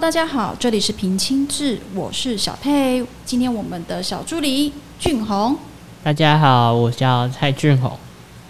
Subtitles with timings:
[0.00, 3.04] 大家好，这里是平清志，我是小佩。
[3.26, 5.54] 今天我们的小助理俊宏，
[6.02, 7.92] 大家好，我叫蔡俊宏。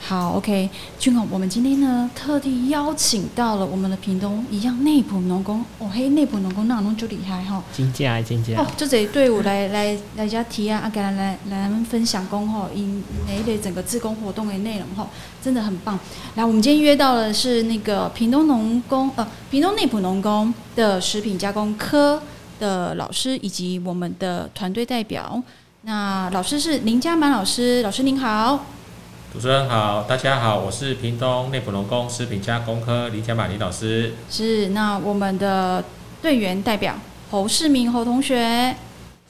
[0.02, 15.06] 好，OK，俊宏，我们今天呢特地邀请到了我们的屏东一样内埔农工，哦嘿，内埔农工那农就厉害哈，金价金价哦，就这队伍来 来来家提案，啊，给来来来们分享工吼，因哪一类整个自工活动的内容吼，
[15.40, 15.96] 真的很棒。
[16.34, 22.20] 来，我们今天约到的是那个屏东农工呃，屏东内埔农工的食品加工科
[22.58, 25.40] 的老师以及我们的团队代表。
[25.82, 28.64] 那老师是林家满老师，老师您好。
[29.32, 34.12] 主持人好，大家好，我是屏东内埔农工食品加工科林家满林老师。
[34.28, 35.84] 是，那我们的
[36.20, 36.96] 队员代表
[37.30, 38.74] 侯世明侯同学。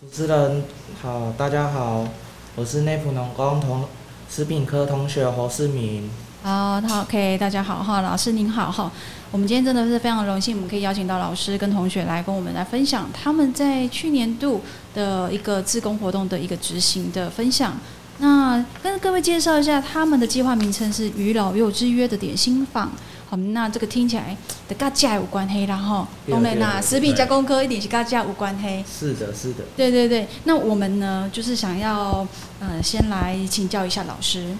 [0.00, 0.64] 主持人
[1.02, 2.08] 好，大家好，
[2.56, 3.84] 我是内埔农工同
[4.30, 6.10] 食品科同学侯世明。
[6.42, 8.90] 好，好，OK，大家好哈，老师您好哈。
[9.30, 14.62] 我们今天真的是非常荣幸，我们可以邀请到老师跟同学来跟我们来分享他们在去年度
[14.94, 17.76] 的一个自工活动的一个执行的分享。
[18.20, 22.90] 那跟各位介绍一下，他们的计划名称是“与老幼之约”的点心坊。
[23.28, 24.36] 好，那这个听起来
[24.68, 28.84] 的跟价有关黑，然后当然啦，食品加工科一点是跟价无关黑。
[28.84, 29.64] 是的，是的。
[29.76, 32.26] 对对对，那我们呢，就是想要
[32.58, 34.54] 呃，先来请教一下老师。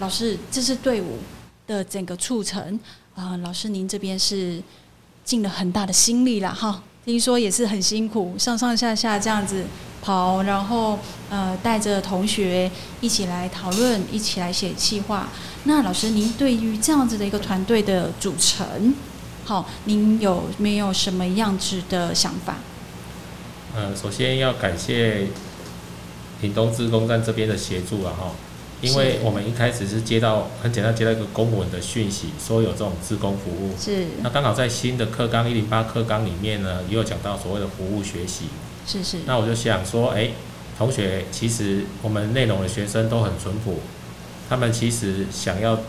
[0.00, 1.18] 老师，这支队伍
[1.66, 2.78] 的整个促成
[3.14, 3.36] 啊。
[3.38, 4.60] 老师，您这边是
[5.24, 6.82] 尽了很大的心力了哈。
[7.06, 9.64] 听说也是很辛苦，上上下下这样子。
[10.02, 10.98] 跑，然后
[11.30, 15.28] 呃，带着同学一起来讨论，一起来写计划。
[15.64, 18.94] 那老师，您对于这样子的一个团队的组成，
[19.44, 22.56] 好，您有没有什么样子的想法？
[23.74, 25.26] 呃，首先要感谢
[26.40, 28.30] 屏东自工站这边的协助啊，哈，
[28.82, 34.06] 因为我们一开始是接到很简单接到一个公文的讯息，说有这种自工服务，是。
[34.22, 38.46] 那刚好在新的课纲一零八课纲里面呢，也有讲到所谓的服务学习。
[38.86, 40.30] 是是，那我就想说，哎，
[40.78, 43.80] 同学，其实我们内容的学生都很淳朴，
[44.48, 45.80] 他们其实想要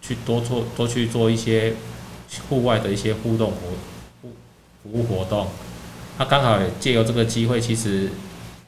[0.00, 1.74] 去多做多去做一些
[2.48, 3.56] 户外的一些互动活
[4.20, 4.28] 服
[4.82, 5.48] 服务活动，
[6.18, 8.10] 那刚好借由这个机会，其实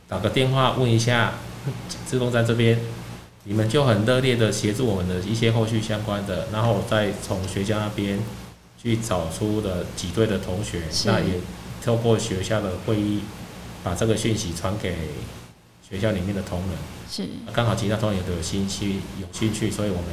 [0.08, 1.34] 打个电话问一下，
[2.06, 2.78] 自动站这边，
[3.44, 8.18] 你们就很热烈的协助我们的一些后续相关的，然后再从学校那边
[8.82, 11.40] 去找出的几队的同学，那也
[11.84, 13.20] 透过学校的会议。
[13.84, 14.96] 把这个讯息传给
[15.86, 16.70] 学校里面的同仁，
[17.06, 20.04] 是刚好其他同仁都有兴趣，有兴趣，所以我们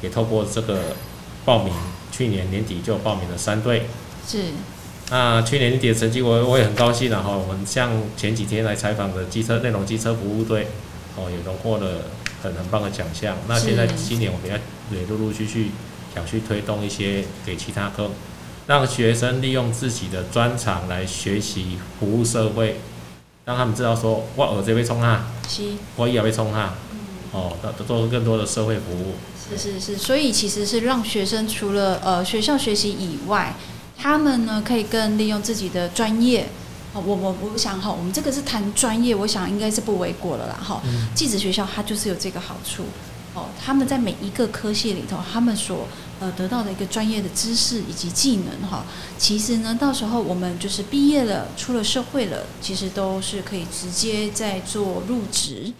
[0.00, 0.96] 也透过这个
[1.44, 1.74] 报名，
[2.10, 3.82] 去年年底就报名了三队，
[4.26, 4.44] 是。
[5.10, 10.68] 那去年年底的成绩，我我也很高兴然后我们像前几天来采访的机车内容机车服务队，
[11.14, 12.04] 哦，也荣获了
[12.44, 13.34] 很很棒的奖项。
[13.48, 14.56] 那现在今年我们要
[14.96, 15.70] 也陆陆续续
[16.14, 18.10] 想去推动一些给其他科，
[18.66, 22.76] 让学生利用自己的专长来学习服务社会。
[23.46, 25.26] 让他们知道说，我耳子被冲哈，
[25.96, 26.72] 我也被冲哈，
[27.30, 29.16] 哦，做做更多的社会服务。
[29.36, 33.54] 是是是，所以其实是让学生除了呃学校学习以外，
[33.98, 36.46] 他们呢可以更利用自己的专业。
[36.94, 40.80] 哦，我我我想哈，我们这个是谈专业，我想应该是不为过了啦哈。
[41.14, 42.84] 技子学校它就是有这个好处。
[43.34, 45.88] 哦，他们在每一个科系里头，他们所
[46.20, 48.84] 呃得到的一个专业的知识以及技能哈，
[49.18, 55.72] 其实呢，到时候我们就是毕业了，出了社会了，其实都是可以直接在做入职，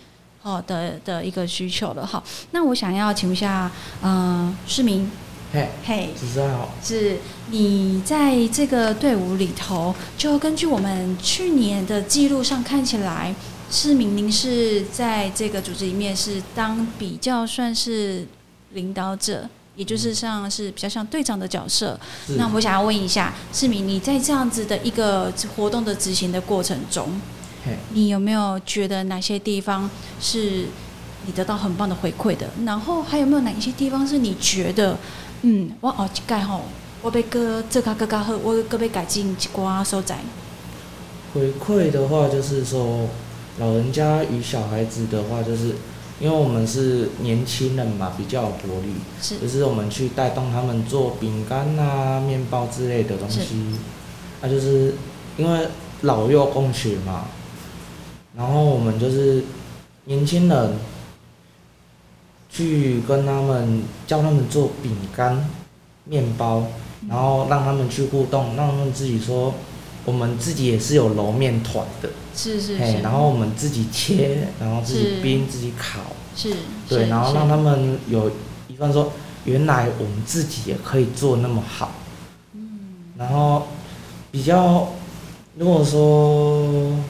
[0.42, 2.20] 哦的的一个需求了哈。
[2.50, 3.70] 那我想要请问一下，
[4.02, 5.08] 嗯，市民，
[5.54, 6.08] 嘿，嘿，
[6.82, 7.18] 是
[7.50, 13.34] 你在这个队伍里头，就根据我们去年的记录上看起来。
[13.70, 18.24] 是明明是在这个组织里面是当比较算是
[18.72, 21.98] 领导者，也就是像是比较像队长的角色。
[22.36, 27.20] 那我想要问一下，市民，你在这样子的一个活动的执行的过程中，
[27.94, 30.66] 你有没有觉得哪些地方是
[31.26, 32.48] 你得到很棒的回馈的？
[32.64, 34.96] 然后还有没有哪一些地方是你觉得，
[35.46, 36.62] 嗯，我哦盖吼，
[37.02, 40.18] 我被哥这个更加好，我个被改进一瓜收窄。
[41.32, 43.08] 回馈的话，就是说。
[43.60, 45.76] 老人家与小孩子的话，就是
[46.18, 53.54] 因为我们是年轻人嘛，比较有活力，是，就是我们去带动他们做饼干啊、面包之类的东西，
[54.42, 54.94] 那就是
[55.36, 55.68] 因为
[56.00, 57.26] 老幼共学嘛，
[58.36, 59.44] 然后我们就是
[60.06, 60.72] 年轻人
[62.54, 65.46] 去跟他们教他们做饼干、
[66.04, 66.62] 面包，
[67.08, 69.52] 然后让他们去互动，让他们自己说。
[70.06, 76.00] 我们自己也是有揉面团的，是是是，然后我们自己切，然后自己冰自己烤，
[76.36, 76.54] 是，
[76.86, 78.30] 对，然后让他们有
[78.68, 79.10] 一份说，
[79.46, 81.92] 原来我们自己也可以做那么好，
[82.52, 82.80] 嗯，
[83.16, 83.66] 然后
[84.30, 84.88] 比较
[85.56, 87.04] 如果说，嗯，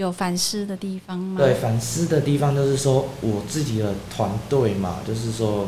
[0.00, 1.38] 有反思的地方吗？
[1.38, 5.66] 对，反思的地方就是说我自己的团队嘛，就是说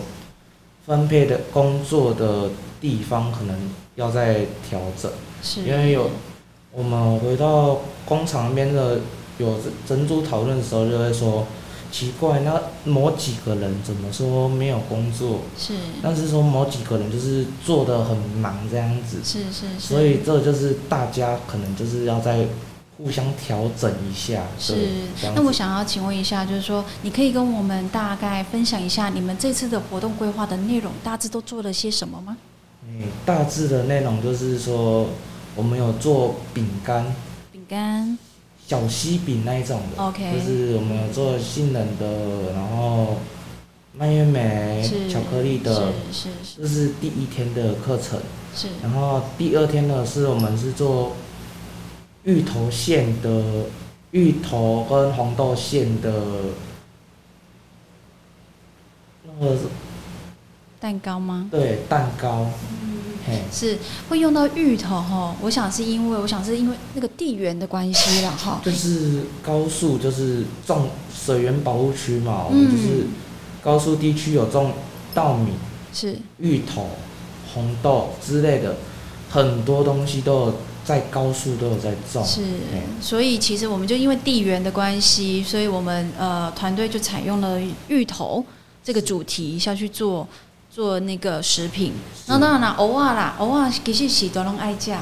[0.87, 2.49] 分配的工作的
[2.81, 3.55] 地方可能
[3.97, 5.13] 要再调整，
[5.43, 5.61] 是。
[5.61, 6.11] 因为有
[6.73, 9.01] 我们回到工厂那边的
[9.37, 11.47] 有珍珠讨论的时候，就会说
[11.91, 15.41] 奇怪，那某几个人怎么说没有工作？
[15.59, 15.75] 是。
[16.03, 22.47] 但是说某几个人就是做的很忙这样子，是是是，所以这就是大家可能就是要再
[22.97, 24.43] 互相调整一下。
[24.59, 24.89] 是
[25.35, 32.37] 那我想要请问一下，就是说，你可以跟我们大概分享一下你们这次的活动规划的内容，大致都做了些什么吗？
[32.85, 35.07] 嗯大致的内容就是说，
[35.55, 37.15] 我们有做饼干、
[37.51, 38.19] 饼干。
[38.65, 43.17] 小西饼那一种的，OK，就是我们有做杏仁的，然后
[43.99, 46.63] 蔓越莓、巧克力的，是是是。
[46.63, 48.19] 这是第一天的课程。
[48.55, 48.75] 是是。
[48.83, 51.13] 然后第二天呢，是我们是做
[52.25, 53.67] 芋头馅的，
[54.13, 56.13] 芋头跟红豆馅的，
[59.25, 59.57] 那个
[60.79, 61.49] 蛋糕吗？
[61.51, 62.47] 对蛋糕，
[63.27, 63.79] 嘿，是
[64.09, 68.61] 会用到芋头哈，我想是因为我想是因为那个地缘的关系了哈。
[68.65, 73.07] 就是高速就是种水源保护区嘛，我嗯们就是
[73.63, 74.73] 高速地区有种
[75.15, 75.53] 稻米、
[75.93, 76.19] 是。
[76.39, 76.89] 芋头、
[77.55, 78.77] 红豆之类的，
[79.31, 82.43] 很多东西都有在高速都有在种，是，
[83.01, 88.45] 所以其实我们就因为地缘的关系，所以我们呃团队就采用了芋头
[88.83, 90.27] 这个主题下去做
[90.71, 91.93] 做那个食品。
[92.27, 95.01] 那当然啦，偶尔啦，偶尔其实是都拢爱加，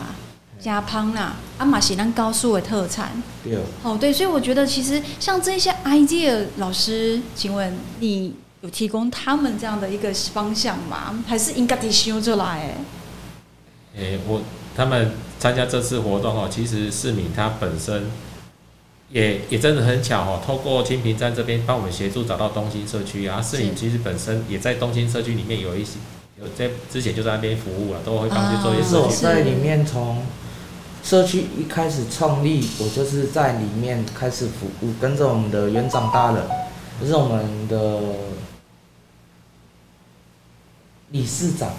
[0.61, 3.11] 加胖啦，啊嘛是咱高速的特产。
[3.43, 3.56] 对。
[3.83, 11.25] 哦，对，所以我觉得其实像这些 idea，老师，请问你有提供他们这样的一个方向吗？
[11.26, 12.75] 还是应该得修出来？
[13.97, 14.43] 诶、我
[14.76, 15.11] 他们
[15.41, 18.05] 参加这次活动哦，其实市民他本身
[19.09, 25.93] 也也真的很巧哦，透过清平站这边帮我们协助找到东兴社区啊，市民是其实本身也在东兴社区里面有一些
[26.39, 29.09] 有在之前就在那边服务了，都会帮去做一些就是我。
[29.09, 30.23] 在里面从
[31.03, 36.43] 社区一开始创立，我就是在里面开始服务，跟着我们的园长大人，
[37.01, 38.01] 就是我们的
[41.11, 41.71] 理事长，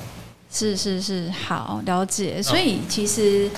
[0.53, 2.43] 是是是，好了解。
[2.43, 3.49] 所以其实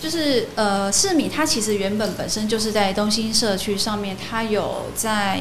[0.00, 5.40] 就是呃，市米它其实原本本身就是在东兴社区上面，它有在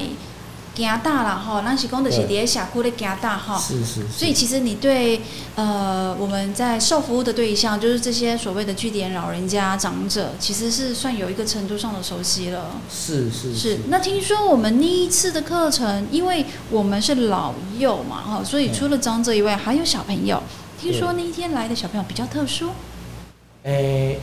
[0.76, 3.58] 加大了哈，那是公的是对伫下库的加大哈。
[3.58, 5.22] 是是是，所以其实你对
[5.56, 12.76] 呃我们在受服务的对象，就是这些所谓的据点老人家、长者，其实是算有一个程度上的熟悉了。
[12.92, 20.44] 是是是，那听说我们那一次的课程，因为我们是老幼嘛，哈，所以除了长者以外，还有小朋友。
[20.80, 22.70] 听说那一天来的小朋友比较特殊，
[23.64, 24.18] 诶、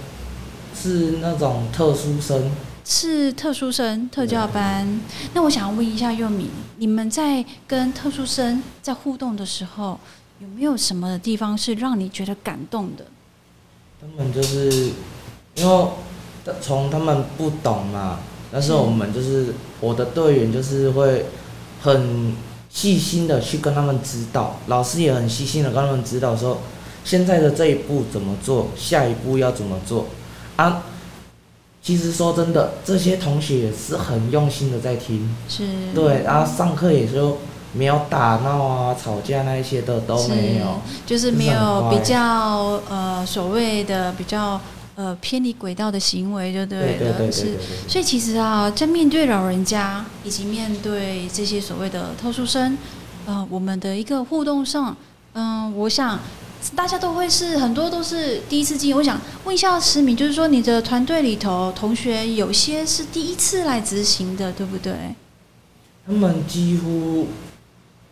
[0.74, 2.50] 是那种特殊生，
[2.82, 4.98] 是特殊生特教班。
[5.34, 6.48] 那我想问一下佑敏，
[6.78, 10.00] 你们在跟特殊生在互动的时候，
[10.38, 13.04] 有没有什么地方是让你觉得感动的？
[14.00, 14.92] 他们就是
[15.56, 15.86] 因为
[16.62, 18.20] 从他们不懂嘛，
[18.50, 21.26] 但是我们就是我的队员就是会
[21.82, 22.34] 很
[22.76, 26.58] 细心的去跟他们指导，老师也很细心的跟他们指导说，
[27.04, 30.08] 现在的这一步怎么做，下一步要怎么做。
[30.56, 30.82] 啊。
[31.82, 37.38] 其实说真的，这些同学也是很用心的在听，是，对，然后上课也就
[37.72, 44.60] 没有打闹啊、吵架那一些的都没有，就是没有比较呃所谓的比较
[44.96, 46.86] 呃偏离轨道的行为，就对了。
[46.86, 47.56] 对对对对是。
[47.86, 52.76] 所以其实啊，在面对老人家以及面对这些所谓的特殊生，
[53.26, 54.96] 呃，我们的一个互动上，
[55.34, 56.18] 嗯、我想
[56.74, 58.96] 大家都会是很多都是第一次经验。
[58.96, 64.94] 我想问一下石敏，就是说你的团队里头同学有些是第一次来执行的，对不对？
[66.06, 67.26] 他们几乎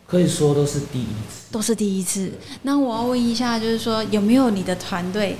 [0.06, 1.44] 可以说都是第一次。
[1.50, 2.32] 都是第一次。
[2.62, 5.36] 那我要问一下，就是说有没有你的团队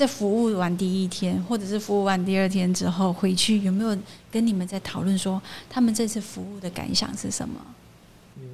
[0.00, 3.94] 在服务完第一天，或者是服务完第二天之后回去，有没有
[4.32, 5.38] 跟你们在讨论说
[5.68, 7.60] 他们这次服务的感想是什么？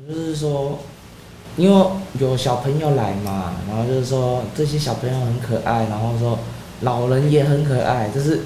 [0.08, 0.80] 就是说，
[1.56, 1.86] 因为
[2.18, 6.36] 有小朋友来嘛，然后就是说这些小朋友很可爱，然后说
[6.80, 8.40] 老人也很可爱，就是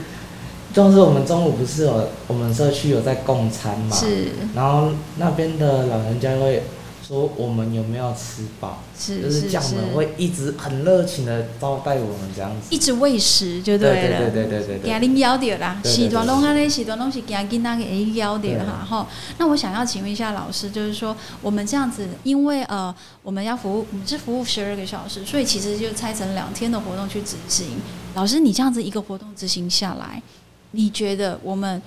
[0.75, 6.63] 就是我们中午不是有我们社区有在供餐嘛，是然后那边的老人家会
[7.11, 12.69] 说我们有没有吃饱，是就是是是，匠们会一直很热情的招待我们这样子。
[12.73, 13.95] 一直喂食就对了。
[13.95, 19.05] 对对对对对对对对时段拢安尼，时段拢是惊囡仔给咬着对哈吼。
[19.39, 27.71] 那我想要请问一下老师，就是说我们这样子，因为呃我们要服务，我们是服务十二个小时，所以其实就拆成两天的活动去执行。
[28.15, 30.23] 老师，你这样子一个活动执行下来，
[30.71, 31.83] 你觉得我们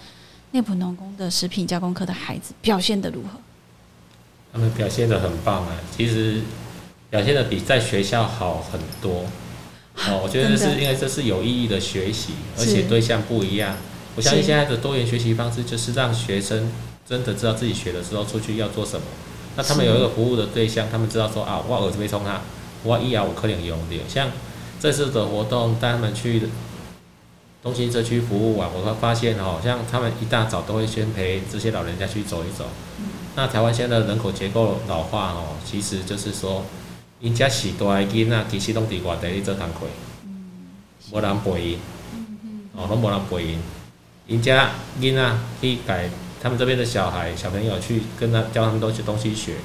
[0.51, 3.39] 内埔农工的食品加工科的孩子表现的如何？
[4.53, 6.41] 他们表现的很棒啊，其实
[7.10, 9.25] 表现的比在学校好很多。
[9.95, 13.75] 哦，我觉得这是因为这是有意义的学习，而且对象不一样。
[14.15, 16.72] 我相信现在的多元学习方式就是让学生
[17.07, 19.05] 真的知道自己学的时候出去要做什么。
[19.55, 22.41] 那他们有一个服务的对象，他们知道说啊，我儿子被冲他，
[22.83, 24.00] 我以后我可能用的。
[24.07, 24.29] 像
[24.79, 26.41] 这次的活动带他们去
[27.63, 32.65] 东兴社区服务啊，我会发现哦，像他们一大早都会先陪这些老人家去走一走。
[33.35, 36.63] 那台湾现在的人口结构老化哦，其实就是说，
[37.19, 39.87] 因家许多的囡仔其实拢伫外地咧做工课，
[41.11, 41.79] 无人陪因，
[42.75, 43.59] 哦，拢无人陪因。
[44.27, 46.09] 因家囡仔去改
[46.41, 49.55] 他们这边的小孩小朋友去跟他教他们东西东西学，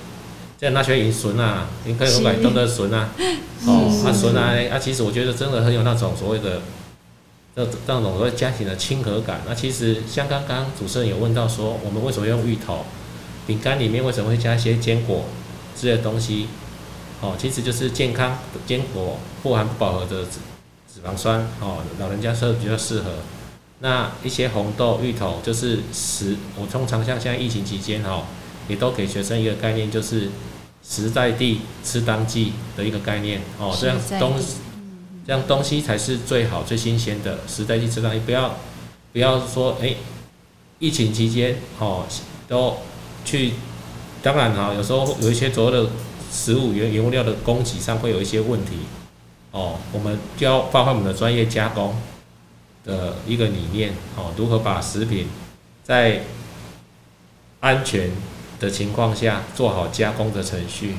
[0.58, 3.10] 这样那学因孙啊，因可以讲改动的孙啊，
[3.66, 6.60] 哦，是啊孙啊，啊其实我觉得真的很有那种所谓的。
[7.56, 12.84] 这那种所谓家庭的亲和感，那其实像刚刚主持人有问到说，我们为什么用芋头？
[13.48, 15.24] 饼干里面为什么会加一些坚果
[15.74, 16.48] 之类的东西？
[17.22, 20.38] 哦，其实就是健康坚果富含不饱和的脂
[20.86, 23.10] 脂肪酸，哦，老人家吃比较适合。
[23.80, 28.24] 那一些红豆、芋头就是食，我通常像现在疫情期间哦，
[28.68, 30.28] 也都给学生一个概念，就是
[30.86, 34.44] 食在地吃当季的一个概念哦，这样东地
[35.26, 38.56] 这样东西才是最好、最新鲜的，时在地吃当地，不要
[39.12, 39.96] 不要说哎、
[40.78, 42.04] 疫情期间哦
[42.46, 42.76] 都
[43.28, 43.52] 去，
[44.22, 45.90] 当然哈、有时候有一些所谓的
[46.32, 48.78] 食物原原物料的供给上会有一些问题。
[49.50, 51.94] 哦，我们就要发挥我们的专业加工
[52.84, 55.26] 的一个理念哦，如何把食品
[55.82, 56.22] 在
[57.60, 58.10] 安全
[58.60, 60.96] 的情况下做好加工的程序，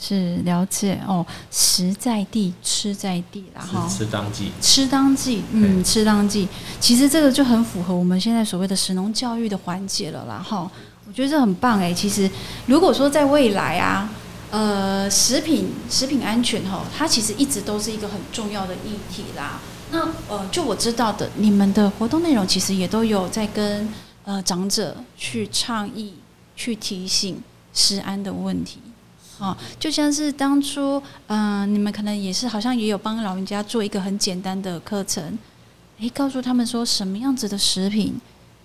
[0.00, 1.00] 是了解。
[1.06, 3.86] 哦，食在地，吃在地啦哈。
[3.88, 4.52] 吃吃当季。
[4.60, 6.48] 吃当季，嗯，吃当季，
[6.80, 10.70] 其实这个就很符合我们现在所谓的食农教育的环节了啦，哈，
[11.08, 11.92] 我觉得这很棒哎。
[11.92, 12.30] 其实
[12.66, 14.10] 如果说在未来啊，
[14.50, 19.58] 呃，食品食品安全哈，它其实一直都是一个很重要的议题啦。
[19.90, 23.88] 那呃，就我知道的，你们的活动内容其实也都有在跟
[24.24, 26.12] 呃长者去倡议、
[26.54, 28.80] 去提醒食安的问题。
[29.38, 35.38] 好、就像是当初，嗯、你们可能也是好像也有帮老人家做一个很简单的课程，
[36.00, 38.20] 诶，告诉他们说什么样子的食品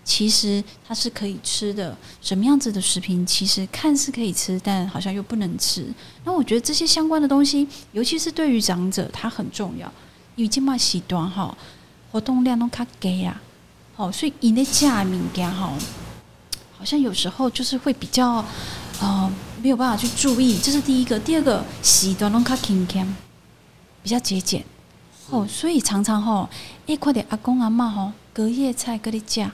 [0.06, 5.88] 其实它是可以吃的，什么样子的食品其实看似可以吃，但好像又不能吃。
[6.26, 9.92] 那我觉得这些相关的东西，尤其是对于长者，它很重要，
[10.36, 11.58] 因为今嘛时段哈，
[12.12, 13.42] 活动量都较低啊，
[13.96, 15.74] 好，所以因咧食的物件哈，
[16.78, 18.44] 好像有时候就是会比较
[19.00, 19.32] 呃
[19.62, 21.18] 没有办法去注意，这是第一个。
[21.18, 23.08] 第二个，时段拢较轻俭，
[24.04, 24.66] 比较节俭。
[25.30, 26.50] 哦，所以常常吼，
[26.88, 29.50] 哎，快点阿公阿嬷吼，隔夜菜给你夹。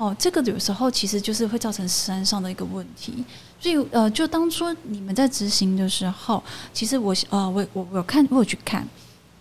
[0.00, 3.22] 哦，这个有时候其实就是会造成食安上的一个问题。
[3.60, 6.42] 所以呃，就当初你们在执行的时候，
[6.72, 8.88] 其实我呃，我我我看，我有去看。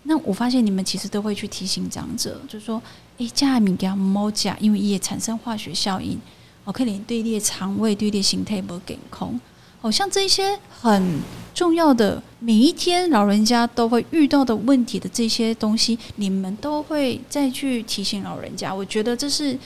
[0.03, 2.81] 那我发现你们其实都会去提醒长者，就是说，
[3.19, 6.19] 诶，加物件唔好食，因为也产生化学效应，
[6.65, 9.39] 哦，可能对你的肠胃、对列形态不健康。
[9.79, 11.21] 好、像这些很
[11.53, 18.75] 重要的，每一天老人家都会遇到的问题的这些东西，你们都会再去提醒老人家。
[18.75, 19.57] 我觉得这是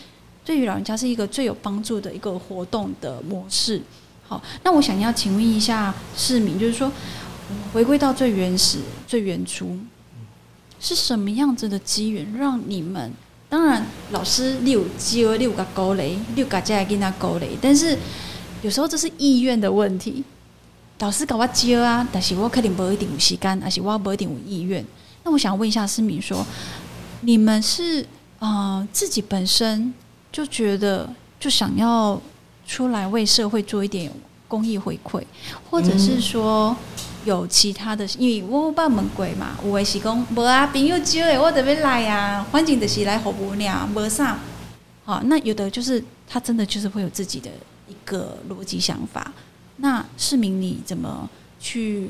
[0.45, 3.81] 对于老人家是一个最有帮助的一个活动的模式。
[4.27, 6.91] 好，那我想要请问一下市民，就是说，
[7.71, 9.77] 回归到最原始、最原初，
[10.79, 13.11] 是什么样子的机缘让你们？
[13.49, 17.97] 当然，老师六教六个勾雷，六个家给他勾雷，但是
[18.63, 20.23] 有时候这是意愿的问题。
[20.99, 24.83] 老师搞我教啊，但是我肯定不一定有时间，而且我不一定有意愿。
[25.23, 26.45] 那我想问一下市民说，
[27.21, 28.05] 你们是
[28.39, 29.93] 啊、自己本身
[30.33, 31.07] 就觉得
[31.39, 32.19] 就想要
[32.67, 34.11] 出来为社会做一点
[34.47, 35.23] 公益回馈，
[35.69, 36.75] 或者是说
[37.23, 44.39] 有其他的，因为我有捌问过嘛，有的是讲无啊，朋友少的我就要来啊，反正就是来服务俩，无啥。
[45.05, 47.51] 好，那有的就是他真的就是会有自己的
[47.87, 49.31] 一个逻辑想法。
[49.77, 52.09] 那市民你怎么去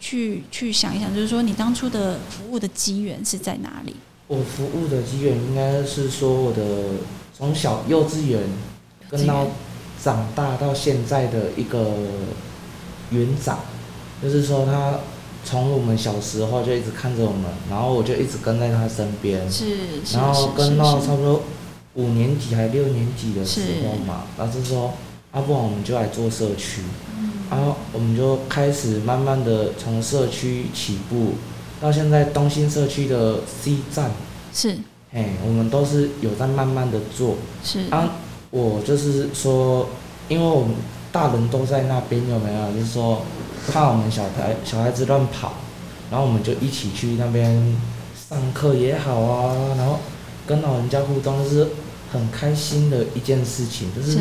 [0.00, 3.94] 去去想一想，就是说你当初的服务的机缘是在哪里？
[4.28, 6.62] 我服务的机缘应该是说我的
[7.42, 8.40] 从小幼稚园
[9.10, 9.48] 跟到
[10.00, 11.96] 长大到现在的一个
[13.10, 13.58] 园长，
[14.22, 15.00] 就是说他
[15.44, 21.42] 从我们小时候就一直看着我们，然后我就一直跟在他身边，是是然后跟到差不多
[21.94, 24.92] 五年级还六年级的时候嘛，他是说，
[25.34, 26.82] 要、不然我们就来做社区，
[27.50, 31.32] 然后我们就开始慢慢的从社区起步，
[31.80, 34.12] 到现在东兴社区的 C 站，
[34.54, 34.78] 是
[35.12, 37.36] 嘿，我们都是有在慢慢的做。
[37.62, 38.12] 是啊，
[38.50, 39.86] 我就是说，
[40.28, 40.74] 因为我们
[41.12, 42.72] 大人都在那边，有没有？
[42.72, 43.22] 就是说，
[43.70, 45.52] 怕我们小孩小孩子乱跑，
[46.10, 47.76] 然后我们就一起去那边
[48.30, 49.98] 上课也好啊，然后
[50.46, 51.68] 跟老人家互动是
[52.10, 54.18] 很开心的一件事情，就是是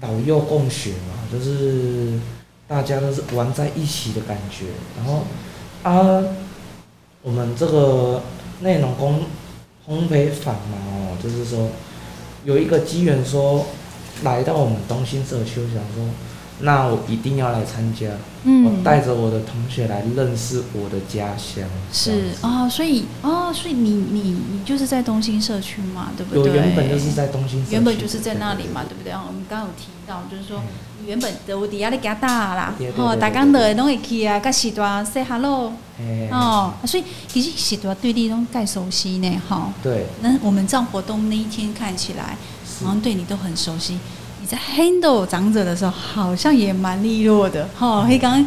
[0.00, 2.20] 老幼共学嘛，就是
[2.68, 4.66] 大家都是玩在一起的感觉。
[4.96, 5.24] 然后
[5.82, 6.22] 啊，
[7.22, 8.22] 我们这个
[8.60, 9.22] 内容工
[9.88, 11.68] 烘焙坊嘛，哦，就是说
[12.44, 13.66] 有一个机缘说
[14.22, 16.04] 来到我们东兴社区，我想说，
[16.60, 18.06] 那我一定要来参加，
[18.44, 21.64] 嗯我带着我的同学来认识我的家乡。
[21.92, 24.20] 是子哦，所以哦，所以你你
[24.52, 26.52] 你就是在东兴社区嘛，对不有对？
[26.54, 29.12] 原本就是在东兴社区，原本就是在那里嘛，对不对？
[29.12, 30.62] 哦我们刚刚有提到，就是说
[31.06, 35.76] 原本的我底下咧加大啦对对，对吼，对大家都会拢会去啊，甲时段 say hello，嘿
[36.30, 39.72] 哦，所以其实许多对你都盖熟悉呢，哈。
[39.82, 42.36] 对，那我们这样活动那一天看起来，
[42.80, 43.98] 好像对你都很熟悉。
[44.40, 48.02] 你在 handle 长者的时候，好像也蛮利落的，哈。
[48.02, 48.46] 嗯黑刚，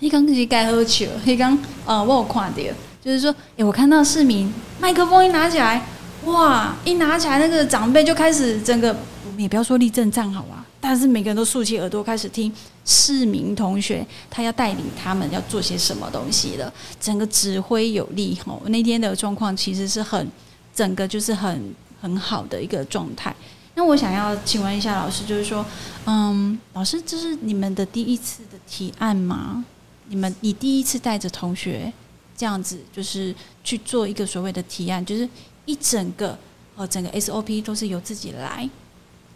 [0.00, 2.62] 黑刚是该喝酒，黑刚，呃，我有看到，
[3.04, 5.84] 就是说，哎、我看到市民麦克风一拿起来，
[6.24, 12.52] 哇，一拿起来，那个长辈就开始整个，我们也不要说立正站好啊，但是每个人都竖起耳朵开始听
[12.84, 18.60] 市民同学他要带领他们要做些什么东西了，整个指挥有力吼。
[18.66, 20.30] 那天的状况其实是很，
[20.74, 23.34] 整个就是很很好的一个状态。
[23.74, 25.64] 那我想要请问一下老师，就是说，
[26.04, 29.64] 嗯，老师，这是你们的第一次的提案吗？
[30.08, 31.90] 你们你第一次带着同学
[32.36, 35.26] 这样子，就是去做一个所谓的提案，就是
[35.64, 36.38] 一整个
[36.76, 38.68] 呃整个 SOP 都是由自己来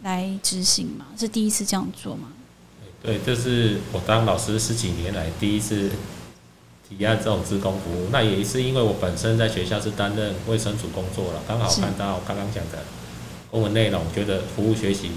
[0.03, 1.07] 来执行嘛？
[1.17, 2.29] 是第一次这样做吗？
[3.01, 5.89] 对，这是我当老师十几年来第一次
[6.87, 8.09] 体验这种职工服务。
[8.11, 12.83] 那也是因为我本身在学校是担任卫生组工作了，刚好看到刚刚讲的
[13.49, 15.11] 公文内容，觉得服务学习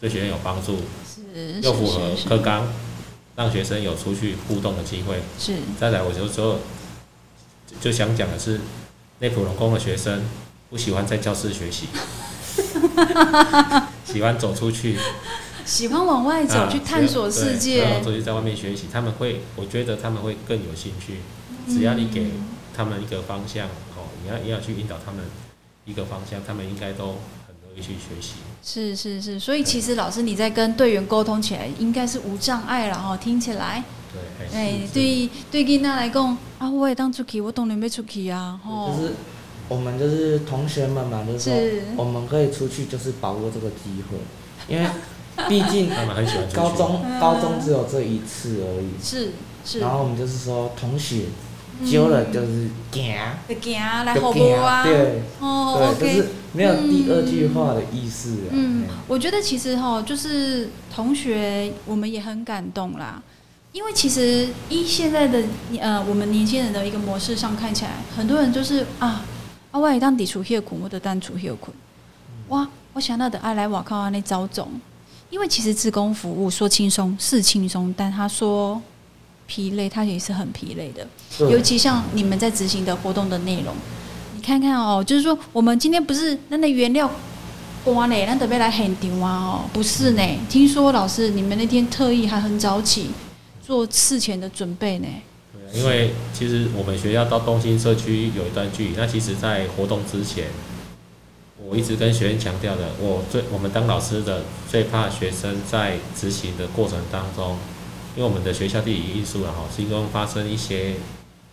[0.00, 2.66] 对学生有帮助，是又符合是课纲，
[3.36, 5.22] 让学生有出去互动的机会。
[5.38, 6.58] 是再来，我就说
[7.80, 8.60] 就想讲的是，
[9.20, 10.22] 内普农工的学生
[10.68, 11.86] 不喜欢在教室学习，
[14.12, 14.96] 喜欢走出去，
[15.64, 21.20] 喜欢往外走、啊去探索世界然后，出去在外面学习，他们会，我觉得他们会更有兴趣。
[21.68, 25.20] 只要你给嗯他们一个方向，哦，你要你要去引导他们
[25.84, 28.34] 一个方向，他们应该都很乐意去学习。
[28.62, 39.14] 是是是，所以其实老师你在跟队员沟通起来应该是无障碍了哈，听起来，对，哎、对对囡仔来讲啊，我也当出去，我当然要出去啊，吼，就是
[39.70, 41.50] 我们就是同学们嘛，就是说
[41.96, 44.18] 我们可以出去，就是把握这个机会，
[44.68, 44.86] 因为
[45.48, 46.46] 毕竟他们很喜欢。
[46.52, 47.20] 高中嗯。
[47.20, 48.90] 高中只有这一次而已。
[49.02, 49.30] 是
[49.64, 51.26] 是，然后我们就是说，同学
[51.88, 53.16] 揪了就是行，
[53.48, 55.22] 就行来就服务啊，对。
[55.38, 58.50] 哦对，就，OK，是没有第二句话的意思啊。
[58.50, 63.22] 嗯，我觉得其实哈，就是同学，我们也很感动啦。
[63.72, 65.40] 因为其实依现在的
[65.80, 69.24] 呃，我们年轻人的一个模式上看起来，很多人就是啊，
[69.70, 71.74] 啊，我也当底出休困，我的单出休困。
[72.48, 74.68] 哇，我想到的爱来瓦靠那招总，
[75.30, 78.80] 因为其实自工服务说轻松是轻松，但他说
[79.46, 81.06] 疲累，他也是很疲累的。
[81.48, 83.72] 尤其像你们在执行的活动的内容，
[84.34, 87.08] 你看看哦，就是说我们今天不是那那原料
[87.84, 90.22] 干嘞，那准备来很丢啊哦，不是呢。
[90.48, 93.10] 听说老师你们那天特意还很早起
[93.64, 95.06] 做事前的准备呢。
[95.72, 100.46] 因为其实我们学校到东兴社区有一段距离，那其实在活动之前，
[101.64, 107.56] 我一直跟学生强调的，我最我们当老师的最怕学生在执行的过程当中，
[108.16, 110.94] 因为我们的学校地理因素啊，哈，是因为发生一些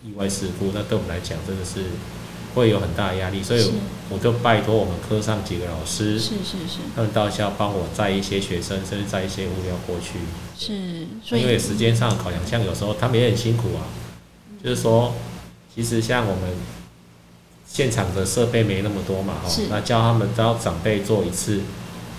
[0.02, 1.84] 意外事故，那对我们来讲真的是
[2.56, 3.70] 会有很大的压力，所以
[4.08, 10.18] 我就拜托我们科上几个老师，是是是他们到校帮我载一些学生，甚至载一些物料过去。
[10.58, 13.86] 是，所以因为时间上考量，像有时候他们也很辛苦啊。
[14.62, 15.14] 就是说，
[15.74, 16.50] 其实像我们
[17.66, 21.60] 现场的设备没那么多嘛，哈，那叫他们招长辈做一次。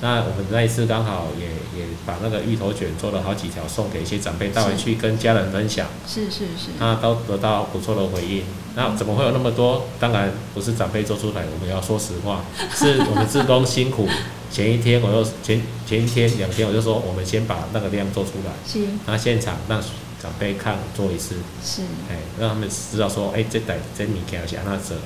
[0.02, 1.48] 那我们那一次刚好也
[1.78, 8.44] 也把那个芋头卷做了好几条送给一些长辈带回去跟家人分享，是是是那都得到不错的回应。
[8.76, 9.88] 那怎么会有那么多？
[10.00, 14.08] 当然不是长辈做出来，我们要说实话， 是我们志工辛苦
[14.50, 19.84] 前一天我又前前一天两天我就说，我们先把那个量做出来，是那现场让
[20.22, 21.82] 长辈看做一次，是。
[22.10, 25.04] 哎，让他们知道说，哎，这台这物件是安那做的。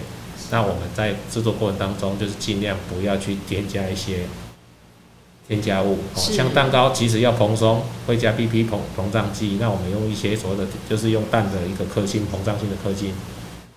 [0.52, 4.26] 那我们在制作过程当中，就是尽量不要去添加一些
[5.48, 13.14] 添加物，像蛋糕即使要蓬松，会加 BP 膨膨胀剂，那我们用一些所谓的就是用蛋的一个克星膨胀性的克星，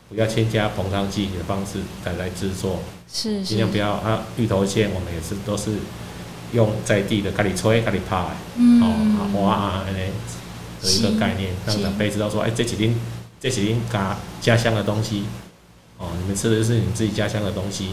[0.08, 3.44] 不要添加膨胀剂的方式来来制作，是是。
[3.44, 4.24] 尽量不要啊。
[4.36, 5.72] 芋头馅我们也是都是
[6.52, 9.98] 用在地的咖喱吹、咖喱拍，哦，啊花啊安尼
[10.82, 12.94] 的一个概念，让长辈知道说，哎，这几天
[13.40, 15.24] 这几天家家乡的东西，
[15.98, 17.90] 哦，你们吃的就是你们自己家乡的东西，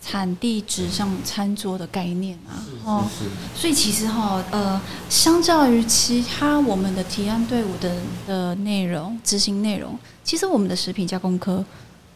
[0.00, 3.24] 产地指向餐桌的概念啊，哦，是
[3.60, 11.64] 所以其实哈，呃，相较于其他我们的提案队伍的的内容、执行内容，其实我们的食品加工科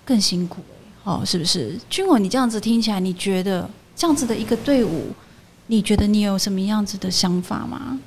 [0.05, 0.63] 更辛苦
[1.05, 1.79] 哦，是不是？
[1.89, 5.09] 君文，你这样子听起来，你觉得这样子的一个队伍，
[5.67, 7.99] 你觉得你有什么样子的想法吗？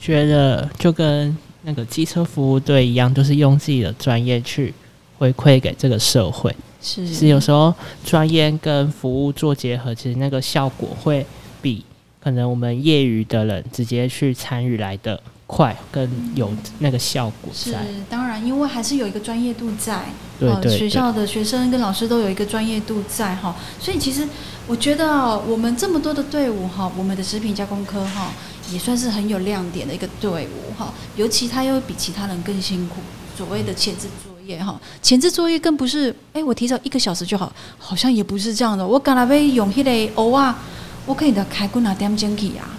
[0.00, 4.72] 觉得就跟那个机车服务队一样，就是用自己的专业去
[5.18, 6.54] 回馈给这个社会。
[6.82, 11.26] 是有时候专业跟服务做结合，其实那个效果会
[11.60, 11.84] 比
[12.22, 17.74] 可能我们业余的人直接去参与来的快，更有那个效果是。，
[18.08, 20.06] 当然，因为还是有一个专业度在，
[20.40, 24.26] 呃，对学校的学生跟老师都有一个专业度在哈，所以其实
[24.66, 28.32] 我觉得哦，我们这么多的队伍哈，我们的食品加工科哈，
[28.72, 32.96] 也算是很有亮点的一个队伍哈，尤其他又比其他人更辛苦，
[33.36, 40.58] 所谓的前置作业哈，前置作业更不是，哎，我提早一个小时就好，好像也不是这样的，我刚才被用迄个偶啊，
[41.06, 42.70] 我可以的开过哪点钟去啊，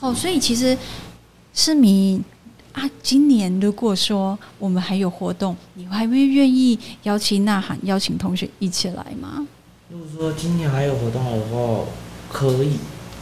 [0.00, 0.76] 哦，所以其实
[1.54, 2.22] 市民
[2.72, 9.46] 啊，今年如果说我们还有活动，你还会愿意邀请呐喊、邀请同学一起来吗？
[9.90, 11.84] 如果说今年还有活动的话，
[12.30, 12.72] 可以，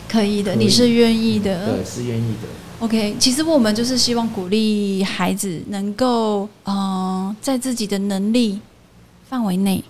[0.08, 1.66] 可以的，以你是愿意的。
[1.66, 2.48] 对，是愿意的。
[2.78, 8.60] OK，其实我们就是希望鼓励孩子能够，嗯、在自己的能力
[9.28, 9.82] 范围内，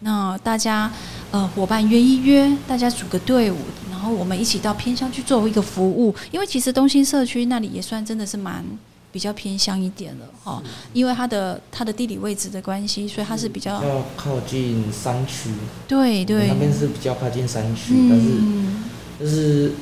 [0.00, 0.90] 那大家
[1.30, 3.56] 呃伙伴约一约，大家组个队伍，
[3.90, 6.12] 然后我们一起到偏乡去做一个服务。
[6.32, 8.64] 因为其实东兴社区那里也算真的是蛮
[9.12, 10.60] 比较偏乡一点了哈，
[10.92, 15.50] 因为它的它的地理位置的关系，所以它是比较要靠近山区，
[15.86, 18.82] 对对那边是比较靠近山区，但是嗯，
[19.20, 19.72] 就是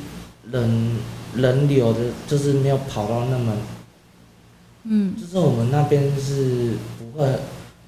[0.50, 0.96] 人
[1.36, 3.52] 人流的，就是没有跑到那么，
[4.84, 5.14] 嗯。
[5.18, 7.26] 就是我们那边是不会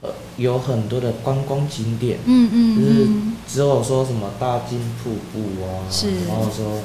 [0.00, 6.26] 呃有很多的观光景点，嗯嗯就是嗯，只有说什么大金瀑布啊，是。
[6.26, 6.80] 然后说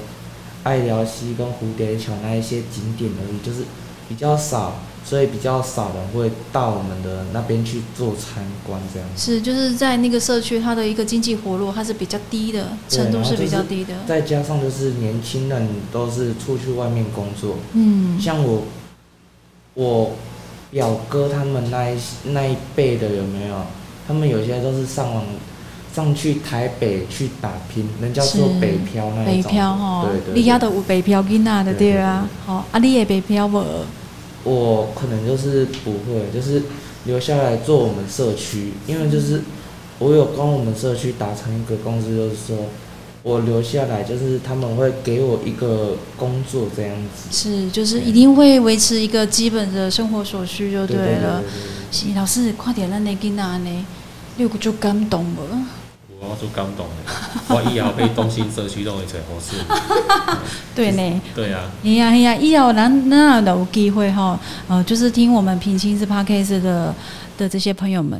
[0.63, 3.63] 爱寮溪跟蝴蝶桥那一些景点而已，就是
[4.09, 4.75] 比较少，
[5.07, 9.33] 所以比较少人会到我们的那边去做参观这样子。
[9.33, 13.93] 是就是在那个社区，它的一个经济活络，它是比较低的程度是比较低的。
[14.05, 18.63] 再加上就是年轻人都是出去外面工作，嗯，像我，
[19.75, 20.11] 我
[20.71, 23.55] 表哥他们那一那一辈的有没有？
[24.05, 25.23] 他们有些都是上网
[25.93, 29.51] 上去台北去打拼，人家做北漂那北一种。
[29.53, 33.63] 漂吼对对，对你遐都有北漂囡仔的对啊，吼，啊你也北漂无？
[34.47, 36.61] 我可能就是不会，就是
[37.03, 39.41] 留下来做我们社区，因为就是
[39.99, 42.55] 我有跟我们社区达成一个共识，就是说
[43.23, 47.27] 我留下来，就是他们会给我一个工作这样子。
[47.29, 51.41] 是，就是一定会维持一个基本的生活所需就对了。
[51.41, 51.49] 对
[51.91, 53.85] 是老师，快点让你囡仔呢，
[54.37, 55.41] 你有就感动无？
[56.19, 57.03] 我就感动的，
[57.55, 59.57] 我以后被东兴社区都会找合适。
[60.75, 61.21] 对呢。
[61.35, 66.93] 对啊，哎呀哎呀，以后咱咱有机会哈，呃，就是听我们平亲自 podcast 的
[67.37, 68.19] 的这些朋友们，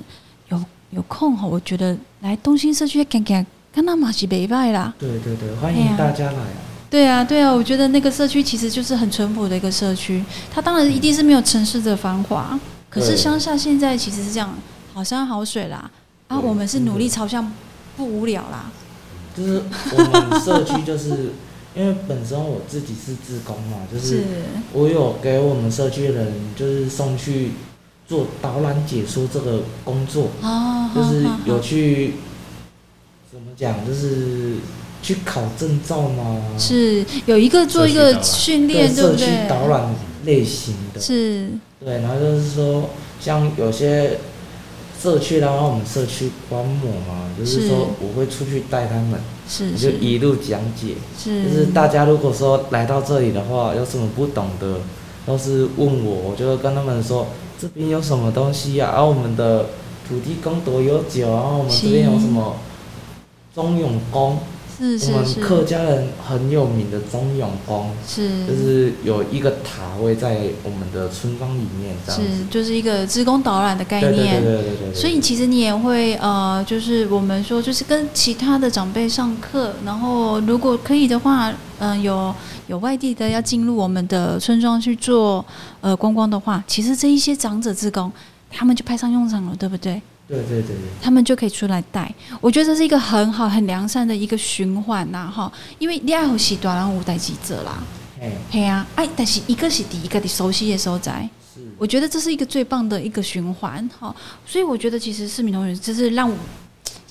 [0.50, 4.94] 有有空哈，我觉得来东兴社区看看，看那马是北拜啦。
[5.00, 6.58] 对对对，欢迎大家来啊！
[6.90, 12.58] 对啊，对啊，我觉得那个社区其实就是很淳朴的一个社区，它当然一定是没有城市的繁华，
[12.90, 14.54] 可是乡下现在其实是这样，
[14.94, 15.90] 好山好水啦，
[16.30, 17.52] 啊，我们是努力朝向
[17.98, 18.72] 不无聊啦，
[19.36, 21.32] 就是我们社区就是
[21.76, 24.24] 因为本身我自己是自工嘛，就是是。
[24.74, 27.52] 我有给我们社区的人就是送去
[28.08, 32.14] 做导览解说这个工作，哦，就是有好去
[33.32, 34.56] 怎么讲，就是
[35.04, 39.04] 去考证照嘛，是有一个做一个训对练，对？
[39.04, 39.26] 社区？
[39.50, 39.94] 导览
[40.26, 41.50] 类型的，是。
[41.80, 44.18] 对，然后就是说像有些
[45.02, 47.68] 社区，然后我们社区观摩嘛，就是是。
[47.68, 49.20] 说我会出去带他们，
[49.78, 50.96] 就一路讲解。
[51.18, 54.78] 是，就是大家如果说来到这里的话，有什么不懂的，
[55.26, 57.28] 都是问我，我就会跟他们说
[57.60, 59.68] 这边有什么东西呀、啊，然后我们的
[60.08, 62.56] 土地公多悠久，然后我们这边有什么
[63.54, 64.40] 中永宫，
[64.78, 72.28] 是是我们客家人很有名的钟永宫，是就是有一个塔位在我们的村庄里面，这样子。
[72.28, 74.14] 是，就是一个职工导览的概念。
[74.14, 74.94] 对对对对对。
[74.94, 82.34] 所以其实你也会呃，就是我们说，就是跟其他的长辈上课，然后如果可以的话，嗯、有
[82.68, 85.44] 有外地的要进入我们的村庄去做
[85.82, 88.12] 呃观光的话，其实这一些长者职工，
[88.52, 90.00] 他们就派上用场了，对不对？
[90.28, 92.14] 对对对对，他们就可以出来带。
[92.42, 95.52] 我觉得这是一个很好、很良善的一个循环呐，哈。
[95.80, 97.82] 因为你爱有时段然后有代记者啦，
[98.20, 101.28] 嘿，嘿啊，哎，但是一个是第一个的熟悉的所在。
[101.56, 104.14] 是，我觉得这是一个最棒的一个循环，哈，
[104.46, 106.36] 所以我觉得其实市民同学，就是让我，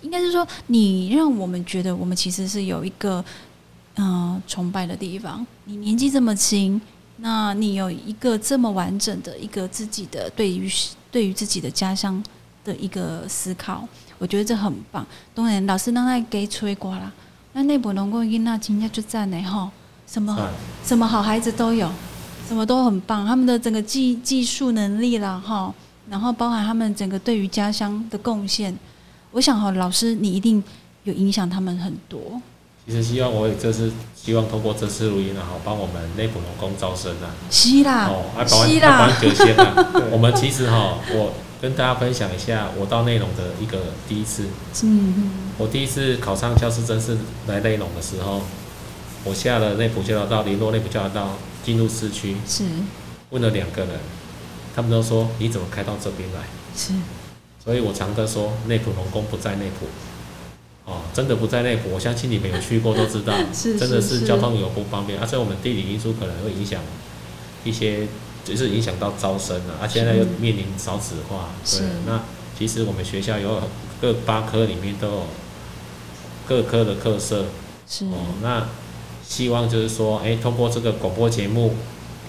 [0.02, 3.24] 应该是说你让我们觉得我们其实是有一个，
[3.94, 5.44] 呃，崇拜的地方。
[5.64, 6.78] 你年纪这么轻，
[7.16, 10.70] 那你有一个这么完整的一个自己的对于
[11.10, 12.22] 对于自己的家乡
[12.66, 13.86] 的一个思考，
[14.18, 15.06] 我觉得这很棒。
[15.32, 17.12] 当然，老师让他给吹过啦，
[17.52, 19.70] 那内部农工囡那今天就赞呢，吼，
[20.06, 20.36] 什么
[20.84, 21.88] 什么好孩子都有，
[22.48, 25.72] 什么都很棒，他们的整个技技术能力啦，哈，
[26.10, 28.76] 然后包含他们整个对于家乡的贡献，
[29.30, 30.62] 我想哈，老师你一定
[31.04, 32.40] 有影响他们很多，
[32.86, 44.44] 其实希望我也这次希望通过这次录音啊，好帮我们内部农工招生啊，是啦，哦，还，保安是啊，保啦，安九仙啊， 我们其实哈，我跟大家分享一下我到内容的一个第一次，
[44.84, 45.14] 嗯。
[45.16, 47.16] 嗯，我第一次考上教师真是
[47.46, 48.42] 来内容的时候，
[49.24, 52.64] 我下了内埔交流道，联络内埔交流道，进入市区，是。
[53.30, 53.90] 问了两个人，
[54.74, 56.40] 他们都说你怎么开到这边来？
[56.76, 56.92] 是，
[57.64, 59.86] 所以我常在说内埔农工不在内埔。
[60.84, 64.20] 哦，真的不在内埔，我相信你们有去过都知道， 是真的是。
[64.20, 66.80] 交通有不方便，而且我们地理因素可能会影响
[67.64, 68.06] 一些，
[68.46, 72.20] 就是影响到招生了啊，而现在又面临少子化，对，那
[72.56, 73.60] 其实我们学校有
[74.00, 75.22] 各八科里面都有
[76.46, 77.46] 各科的特色，
[77.88, 78.68] 是哦，那
[79.28, 81.74] 希望就是说，哎，通过这个广播节目，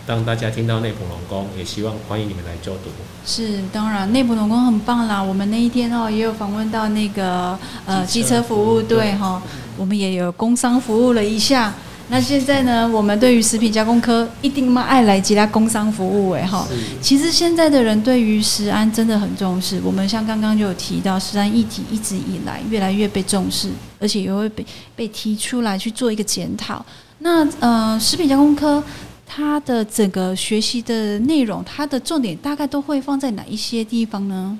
[0.07, 2.89] 让大家听到内埔农工，也希望欢迎你们来就读。
[3.23, 5.21] 是，当然内部农工很棒啦。
[5.21, 9.39] 我们那一天哦，也有访问到那个呃机车服务队哈，
[9.77, 11.75] 我们也有工商服务了一下。
[12.09, 16.65] 那现在呢，我们对于食品加工科一定嘛爱来其他工商服务哎哈。
[17.01, 19.81] 其实现在的人对于食安真的很重视。
[19.83, 24.65] 我们像刚刚就有提到，食安议题一直以来越来越被重视，而且也会被
[24.95, 26.85] 被提出来去做一个检讨。
[27.19, 28.81] 那呃，食品加工科
[29.25, 34.57] 它的整个学习的内容，它的重点大概都会放在哪一些地方呢？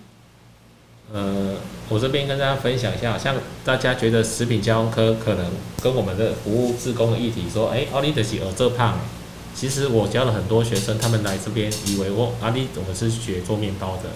[1.14, 1.56] 呃，
[1.90, 5.46] 我这边跟大家分享一下，像大家觉得食品加工科可能
[5.82, 9.00] 跟我们的服务自工的议题说，哎、奥利德西耳这胖。
[9.56, 14.10] 其实我教了很多学生，他们来这边以为我阿利我们是学做面包的，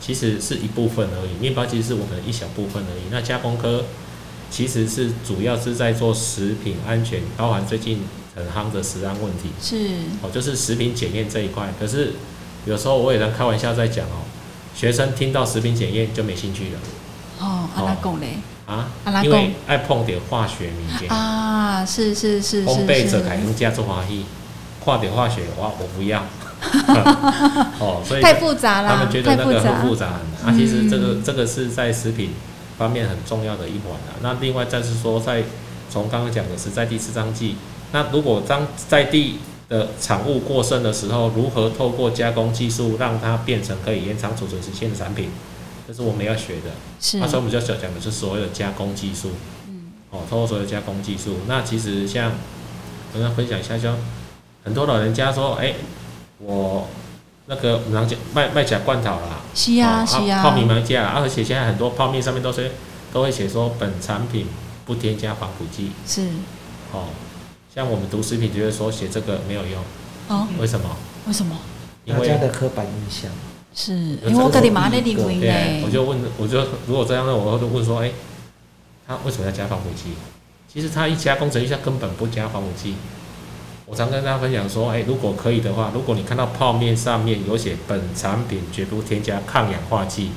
[0.00, 1.30] 其实是一部分而已。
[1.38, 3.02] 面包其实是我们的一小部分而已。
[3.10, 3.84] 那加工科
[4.50, 8.00] 其实是主要是在做食品安全，包含最近
[8.34, 9.50] 很夯的食安问题。
[9.60, 9.76] 是
[10.22, 11.68] 哦，就是食品检验这一块。
[11.78, 12.12] 可是
[12.64, 14.24] 有时候我也能开玩笑在讲哦，
[14.78, 16.78] 学生听到食品检验就没兴趣了。
[17.40, 18.86] 哦，阿拉贡嘞啊？
[19.04, 24.24] 啊哪，因讲为爱碰点化学物件，啊，是是是是烘焙者是凯用加做华裔，
[24.84, 26.22] 化点化学哇我不要，
[27.80, 30.14] 哦，所以太复杂了，他们觉得太那个杂很复杂很
[30.46, 30.56] 难啊。
[30.56, 32.30] 其实这个嗯这个是在食品
[32.78, 34.14] 方面很重要的一环啊。
[34.22, 35.42] 那另外再是说，在
[35.90, 37.56] 从刚刚讲的是在地吃张剂，
[37.90, 45.30] 那如果当在地的产物过剩的时候，如何透过加工技术让它变成可以延长储存时间的产品，
[45.86, 46.70] 这是我们要学的。
[47.00, 47.18] 是。
[47.18, 49.32] 那时候我们就想讲的是所谓的加工技术。
[49.68, 49.92] 嗯。
[50.10, 52.32] 哦，透过所谓的加工技术，那其实像
[53.12, 53.90] 跟大家分享一下，就
[54.64, 55.74] 很多老人家说，哎、
[56.38, 56.88] 我
[57.46, 62.70] 那个我们讲卖卖假罐头啦，是啊哦是啊，泡面卖假而且现在很多泡面上面都是
[63.12, 64.46] 都会写说本产品
[64.86, 66.28] 不添加防腐剂，是。
[66.92, 67.08] 哦，
[67.78, 69.80] 像我们读食品就会说写这个没有用，
[70.26, 70.96] 哦，为什么？
[71.28, 71.56] 为什么？
[72.04, 73.30] 因大家为的刻板印象，
[73.72, 73.92] 是
[74.26, 78.10] 因为我跟你妈在这是领位对啊，呢，我就问，我就如果这样呢，我就问说，哎、
[79.06, 80.10] 他为什么要加防腐剂？
[80.66, 82.96] 其实他一加工程一下根本不加防腐剂。
[83.86, 90.32] 我常跟大家分享说，哎、如果可以的话，如果你看到泡面上面有写本产品绝不添加抗氧化剂，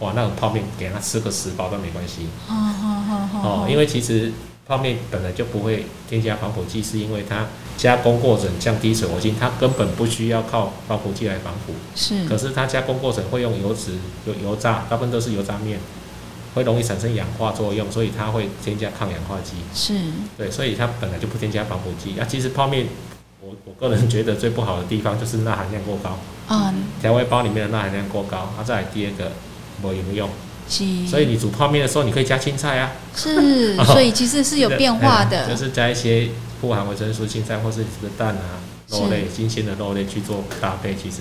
[0.00, 4.30] 哇，那个泡面给他吃个十包都没关系好好好好哦，因为其实
[4.66, 7.46] 泡面本来就不会添加防腐剂，是因为它
[7.76, 11.74] 加工过程降低水活性，它根本不需要靠防腐剂来防腐。
[11.96, 13.92] 是可是它加工过程会用油脂、
[14.24, 15.80] 有油炸，大部分都是油炸面，
[16.54, 19.56] 会容易产生氧化作用，所以它会添加抗氧化剂。
[19.74, 20.00] 是
[20.38, 22.18] 对，所以它本来就不添加防腐剂。
[22.20, 22.86] 啊，其实泡面，
[23.40, 26.16] 我我个人觉得最不好的地方就是钠含量过高，
[26.48, 28.38] 嗯调味包里面的钠含量过高。
[28.56, 29.32] 啊，再来第二个
[29.82, 30.34] 没有用，是，
[31.06, 36.28] 所以你煮泡面的时候，你可以加青菜啊，是， 所以其实是有变化哎的，就是加一些
[36.60, 38.58] 富含维生素青菜或是这个蛋啊、
[38.88, 41.18] 肉类、新鲜的肉类去做搭配，其实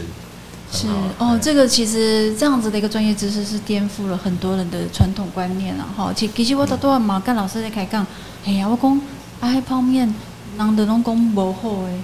[0.71, 0.87] 是。
[1.17, 5.85] 哦，哎这个其实这样子的一个专业知识是颠覆了很多人的传统观念啊！
[5.97, 8.05] 哈，其其实我都多嘛跟老师在开讲，
[8.45, 9.01] 哎呀，我讲
[9.41, 10.13] 啊，迄泡面
[10.57, 12.01] 人都拢讲无好诶，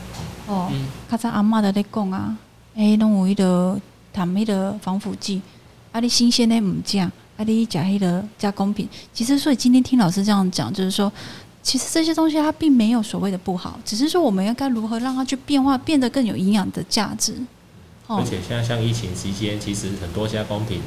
[0.48, 0.88] 哦，嗯。
[1.10, 2.36] 较早阿嬷都咧讲啊，
[2.76, 3.80] 哎，拢有迄个
[4.12, 5.42] 谈迄个防腐剂，
[5.94, 6.98] 啊，你新鲜的毋食，
[7.38, 8.90] 啊，你假黑的加工品。
[9.14, 11.12] 其实，所以今天听老师这样讲，就是说，
[11.62, 17.34] 其实这些东西它并没有所谓的不好，只是说我们要该如何让它去变化，变得更有营养的价值。
[18.08, 20.82] 哦而，且现在像疫情期间，其实很多加工品，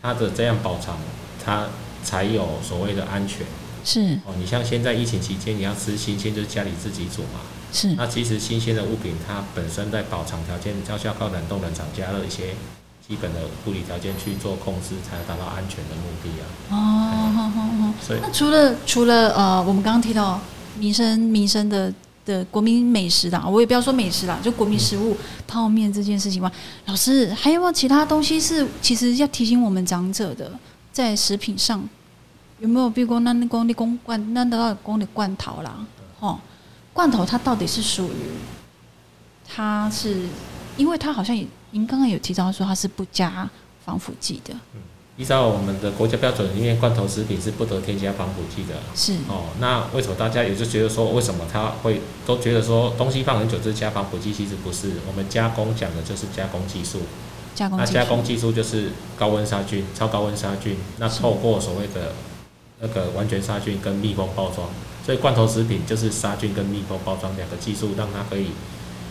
[0.00, 0.96] 它的这样保藏，
[1.44, 1.66] 它
[2.02, 3.46] 才有所谓的安全
[3.84, 4.32] 是哦。
[4.38, 7.40] 你像现在疫情期间，你要吃新鲜，就是家里自己煮嘛。
[7.72, 12.54] 是那其实新鲜的物品，它本身在保藏条件，要需要靠冷冻冷藏加热一些
[13.06, 16.44] 基本的物理条件去做控制，才能达到安全的目的啊。
[16.70, 16.76] 哦，
[17.34, 17.94] 好好好。
[18.00, 20.40] 所以那除了除了呃，我们刚刚提到
[20.78, 21.92] 民生民生的
[22.24, 26.50] 的国民美食啦，我也不要说美食啦，就国民食物、泡面这件事情嘛，
[26.86, 30.50] 老师还有没有其他东西是其实要提醒我们长者的，
[30.92, 31.82] 在食品上
[32.60, 32.88] 有没有？
[32.88, 35.84] 比如说，那那光你公罐，那到光的罐头啦，
[36.20, 36.38] 哦，
[36.92, 38.30] 罐头它到底是属于
[39.46, 40.28] 它是，
[40.76, 43.48] 因为它好像也您刚刚有提到说它是不加
[43.84, 44.80] 防腐剂的，嗯
[45.18, 48.76] 依照我们的国家标准，因为罐头食品是不得添加防腐剂的。
[48.94, 54.32] 是哦，那为什么大家也就觉得说，为什么他会都觉得说东西放很久就是加防腐剂？
[54.32, 57.02] 其实不是，我们加工讲的就是加工技术。
[57.54, 62.14] 加工技术加工技术就是高温杀菌、超高温杀菌，那是透过所谓的
[62.80, 64.66] 那个完全杀菌跟密封包装，
[65.04, 68.46] 所以罐头食品就是杀菌跟密封包装两个技术，让它可以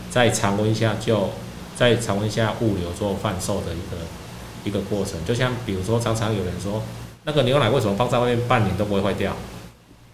[0.10, 1.30] 在常温下就
[1.82, 3.98] 在常温下物流做贩售的一个
[4.64, 5.14] 一个过程。
[5.26, 6.84] 就像比如说，常常有人说，
[7.24, 9.36] 那个牛奶为什么放在外面半年都不会坏掉？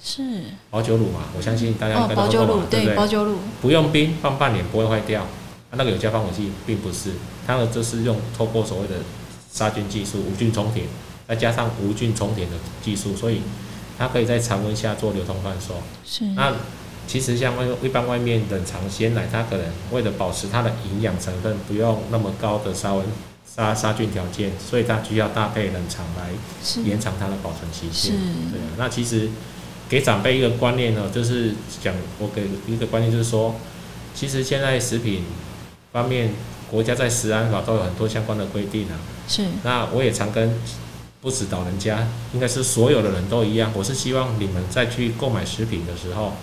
[0.01, 0.21] 是
[0.69, 2.95] 保酒乳嘛，我相信大家应哦，该保酒乳都喝过嘛，对不对？
[2.95, 7.11] 保酒乳不用冰放半年不会坏掉，啊、那个有加防腐剂，并不是，
[7.45, 8.95] 它的就是用透过所谓的
[9.51, 10.85] 杀菌技术、无菌冲填，
[11.27, 13.41] 再加上无菌冲填的技术，所以
[13.97, 15.73] 它可以在常温下做流通贩售。
[16.05, 16.53] 是那
[17.07, 23.05] 其实像外一般外面冷藏鲜奶，它可能为了保持它的营养成分，不用那么高的杀温
[23.45, 26.29] 杀杀菌条件，所以它需要搭配冷藏来
[26.83, 28.15] 延长它的保存期是限。
[28.51, 29.29] 对啊，那其实
[29.89, 33.55] 给长辈一个观念呢，就是讲我给一个观念，就是说，
[34.13, 35.23] 其实现在食品
[35.93, 36.33] 方面，
[36.69, 38.99] 国家在食安法都有很多相关的规定啊。
[39.27, 40.59] 是那我也常跟
[41.21, 46.33] 不止老人家，应该是所有的人都一样，我是希望你们在去购买食品的时候，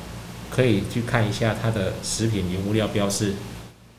[0.55, 3.35] 可以去看一下它的食品原物料标示，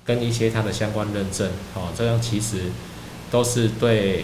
[0.05, 2.71] 跟一些它的相关认证，哦，这样其实
[3.29, 4.23] 都是对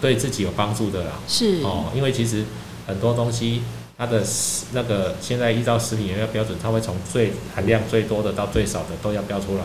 [0.00, 1.12] 对自己有帮助的啦。
[1.26, 2.44] 是哦，因为其实
[2.86, 3.62] 很多东西
[3.96, 4.22] 它的
[4.72, 9.64] 那个现在依照食品原料标准，它会从最含量最多的到最少的都要标出来。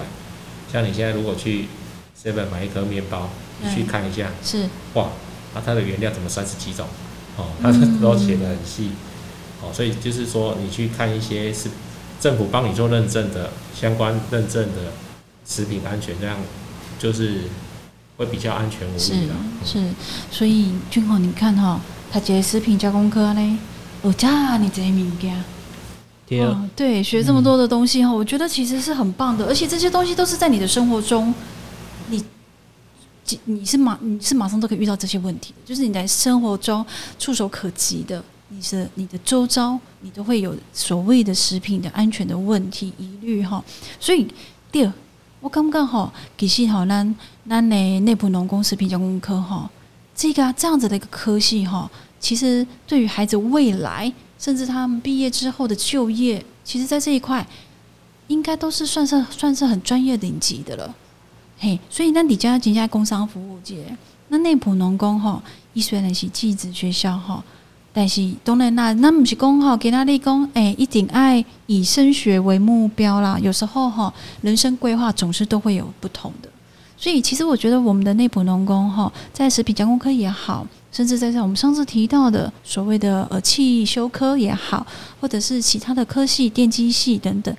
[0.72, 1.66] 像你现在如果去
[2.24, 3.30] seven 买一颗面包，
[3.62, 5.10] 你去嗯看一下，是哇，
[5.54, 6.88] 那它的原料怎么三十几种？
[7.36, 8.92] 哦，它嗯都写的很细。
[9.62, 11.68] 哦，所以就是说你去看一些是
[12.20, 14.92] 政府帮你做认证的相关认证的
[15.46, 16.38] 食品安全，这样
[16.98, 17.42] 就是
[18.18, 19.36] 会比较安全无是虞啦。
[19.64, 19.84] 是，
[20.32, 21.80] 所以俊宏，你看哈、
[22.12, 23.60] 他这食品加工科呢，
[24.04, 25.44] 有加你这些物件。
[26.28, 31.34] 对，哦，对，学这么多的东西哈、我觉得其实是很棒的，而且这些东西都是在你的生活中，
[32.10, 32.22] 你
[33.30, 36.86] 你你是马你是马上都可以遇到这些问题的，就是你在生活中
[37.18, 43.64] 触手可及的，你是你的周遭，你都会有所谓的食品的安全的问题疑虑哈、
[44.00, 44.28] 所以
[44.72, 44.94] 第二，
[45.42, 47.16] 我感觉哈，其实哈，咱
[47.50, 49.70] 咱的内埔农工食品加工科哈，
[50.16, 54.14] 这个、这样子的一个科系哈，其实对于孩子未来。
[54.40, 57.44] 甚至他们毕业之后的就业，其实，在这一块，
[58.28, 60.96] 应该都是算是算是很专业顶级的了。
[61.58, 65.42] 嘿，所以那你家人家工商服务界，那内埔农工吼，
[65.74, 67.44] 伊虽然是技职学校吼，
[67.98, 73.40] 但是当然啦，那不是讲吼，给他立功，哎，一定爱以升学为目标啦。
[73.42, 76.48] 有时候哈，人生规划总是都会有不同的。
[76.96, 84.86] 所以，其实我觉得我们的内埔农工哈，在食品加工科也好，甚至在像我们上次提到的所谓的呃汽修科也好，
[85.20, 87.52] 或者是其他的科系、电机系等等，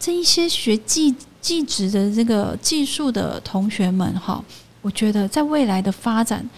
[0.00, 4.42] 这一些学技技职的这个技术的同学们哈，
[4.80, 6.48] 我觉得在未来的发展，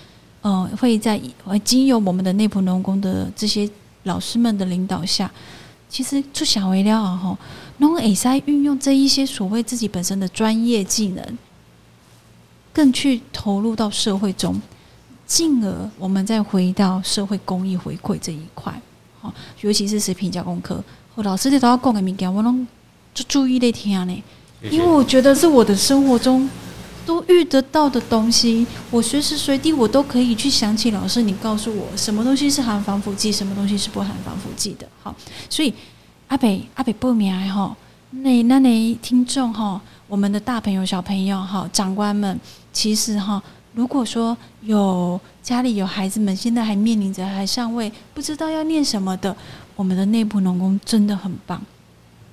[0.45, 3.67] 呃，会在会经由我们的内部农工的这些
[4.03, 5.31] 老师们的领导下，
[5.89, 7.39] 其实出小为了啊吼，
[7.79, 11.39] 农会在运用这一些所谓自己本身的专业技能，
[12.75, 14.61] 更去投入到社会中。
[15.27, 18.71] 进而我们再回到社会公益回馈这一块，
[19.23, 19.33] 好，
[19.63, 20.85] 尤其是食品加工科，
[21.15, 22.67] 哦，老师你都要讲的物件，我拢
[23.15, 24.23] 就注意在听呢，
[24.71, 26.47] 因为我觉得是我的生活中
[27.07, 34.89] 都遇得到的东西，我随时随地我都可以去想起老师你告诉我什么东西是含防腐剂，什么东西是不含防腐剂的。
[35.03, 35.15] 好，
[35.49, 35.73] 所以
[36.29, 37.77] 阿北阿北报名的哈，
[38.11, 42.39] 那那那听众哈，我们的大朋友小朋友哈，长官们，
[42.73, 43.43] 其实哈，
[43.75, 49.37] 如果说有家里有孩子们，现在还面临着还尚未不知道要念什么的，
[49.77, 51.61] 我们的内部农工真的很棒。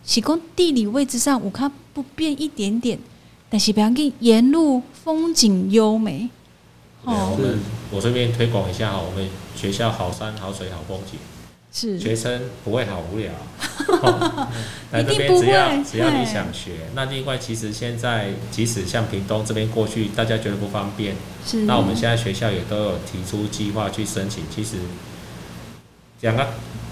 [0.03, 2.97] 喜供地理位置上我看不变一点点，
[3.51, 6.29] 但是不要紧，沿路风景优美。
[7.03, 7.59] 哦，我哦，们
[7.91, 11.19] 我这边推广一下哈，我们学校好山好水好风景，
[11.73, 11.99] 是。
[11.99, 13.29] 学生不会好无聊。
[14.01, 14.47] 哦
[14.91, 21.65] 来这边只要只要你想学，那另外其实现在即使像屏东这边过去，大家觉得不方便，是。
[21.65, 24.77] 那我们现在学校也都有提出计划去申请，其实
[26.21, 26.45] 讲个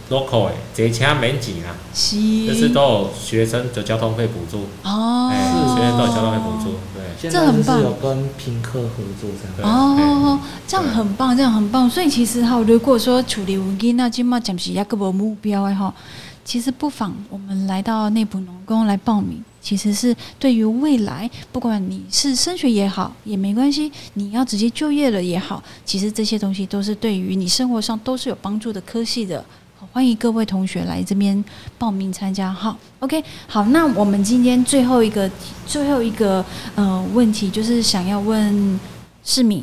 [0.10, 2.18] local 哎，这车免钱啊，是。
[2.47, 5.49] 就是都有学生的交通费补助，哦，哎，
[5.80, 7.04] 学生都有交通费补助，对。
[7.20, 9.74] 现在就是这很棒有跟平科合作这对样。
[9.74, 11.90] 哦，这样很棒，这样很棒。
[11.90, 15.94] 所以其实哈，如果说处理文囡那今嘛暂时也个无目标的哈，
[16.44, 29.44] 其实不妨我们来到内部农工来报名，其实是对于未来，不管你是升学也好，也没关系，你要直接就业了也好，其实这些东西都是对于你生活上都是有帮助的科系的。
[29.92, 31.44] 好欢迎各位同学来这边
[31.78, 32.54] 报名参加。
[32.54, 35.30] 好，OK，好，那我们今天最后一个
[35.68, 36.44] 最后一个
[36.76, 38.80] 呃问题，就是想要问
[39.26, 39.62] 市民，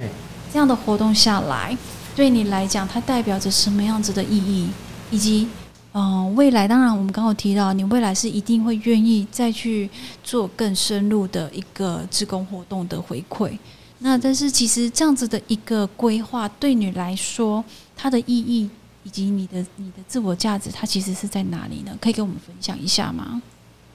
[0.00, 0.08] 哎，
[0.52, 1.76] 这样的活动下来，
[2.16, 4.68] 对你来讲，它代表着什么样子的意义，
[5.12, 5.46] 以及
[5.92, 9.88] 嗯、呃未来当然我们刚刚有提到，你未来是一定会愿意再去
[10.24, 13.56] 做更深入的一个志工活动的回馈。
[14.00, 17.62] 那但是其实这样子的一个规划，对你来说，
[17.96, 18.68] 它的意义
[19.08, 21.96] 以及你的你的自我价值，它其实是在哪里呢？
[21.98, 23.40] 可以跟我们分享一下吗？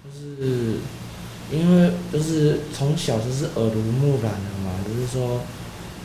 [0.04, 0.78] 就是
[1.52, 5.42] 因为就是从小就是耳濡目染的嘛，就是说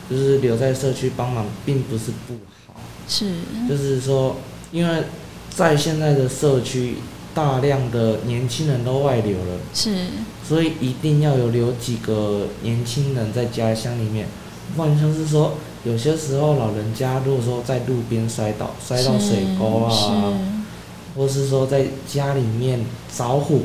[0.07, 2.35] 就是留在社区帮忙，并不是不
[2.67, 2.75] 好。
[3.07, 3.33] 是
[3.67, 4.35] 就是说，
[4.71, 5.05] 因为
[5.49, 6.97] 在现在的社区，
[7.33, 10.05] 大量的年轻人都外流了，是
[10.47, 14.27] 所以一定要有留几个年轻人在家乡里面。
[14.75, 23.59] 不然像是说，有些时候老人家如果说在路边摔倒，摔到水沟啊，是或是说在家里面着火，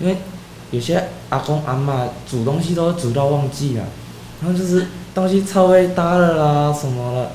[0.00, 0.16] 因为
[0.70, 3.84] 有些阿公阿妈煮东西都煮到忘记了，
[4.40, 7.32] 然后就是东西超会搭了啦什么了，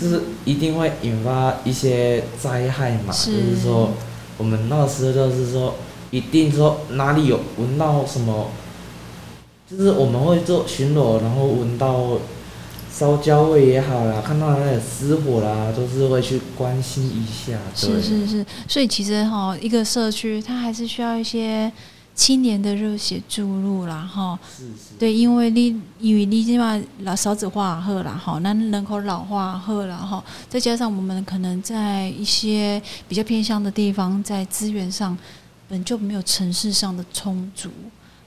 [0.00, 3.12] 就是一定会引发一些灾害嘛。
[3.12, 3.90] 是就是说，
[4.38, 5.74] 我们那时候就是说，
[6.10, 8.48] 一定说哪里有闻到什么，
[9.70, 12.18] 就是我们会做巡逻，然后闻到
[12.98, 17.56] 烧焦味也好啦，看到那里失火啦，都是会去关心一下。
[17.80, 21.70] 对是是是，所以其实哈，一个社区它还是需要一些
[22.16, 24.36] 青年的热血注入啦哈。
[24.56, 24.98] 是是。
[24.98, 35.16] 对，因为你因为你起码老少子化后啦哈，那人口老化后啦哈，再加上我们可能在一些比较偏乡的地方，在资源上
[35.68, 37.70] 本就没有城市上的充足，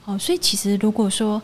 [0.01, 1.41] 好，所以其实如果说，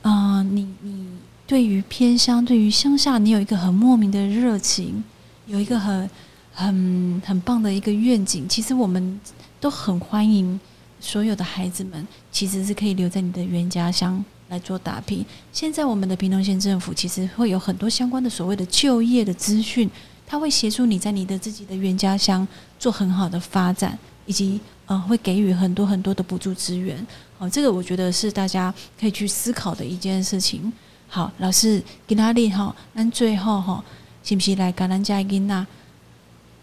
[0.00, 1.06] 嗯、你你
[1.50, 5.02] 对于偏乡，对于乡下，你有一个很莫名的热情，
[5.48, 6.08] 有一个很
[6.52, 9.20] 很很棒的一个愿景，其实我们
[9.58, 10.60] 都很欢迎
[11.00, 15.26] 所有的孩子们，其实是可以留在你的原家乡来做打拼。
[15.52, 19.90] 现在我们的屏东县政府其实会有很多相关的所谓的就业的资讯，
[20.24, 22.46] 它会协助你在你的自己的原家乡
[22.78, 27.04] 做很好的发展，以及呃会给予很多很多的补助资源。
[27.36, 30.72] 好、这个我觉得是大家可以去思考的一件事情。
[31.12, 33.82] 好，老师今仔日吼，咱最后吼，
[34.22, 35.66] 是不是来甲咱家囡仔